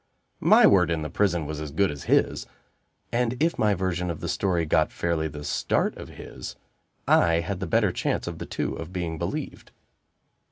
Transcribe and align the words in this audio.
My 0.39 0.65
word 0.65 0.89
in 0.89 1.03
the 1.03 1.11
prison 1.11 1.45
was 1.45 1.61
as 1.61 1.69
good 1.69 1.91
as 1.91 2.05
his; 2.05 2.47
and 3.11 3.37
if 3.39 3.59
my 3.59 3.75
version 3.75 4.09
of 4.09 4.19
the 4.19 4.27
story 4.27 4.65
got 4.65 4.91
fairly 4.91 5.27
the 5.27 5.43
start 5.43 5.95
of 5.95 6.09
his, 6.09 6.55
I 7.07 7.41
had 7.41 7.59
the 7.59 7.67
better 7.67 7.91
chance 7.91 8.25
of 8.25 8.39
the 8.39 8.47
two 8.47 8.73
of 8.73 8.91
being 8.91 9.19
believed. 9.19 9.69